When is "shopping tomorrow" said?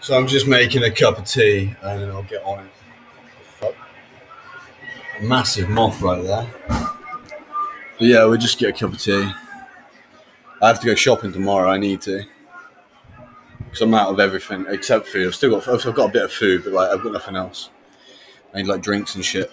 10.94-11.70